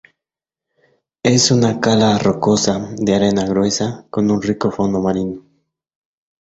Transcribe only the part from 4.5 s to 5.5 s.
fondo marino.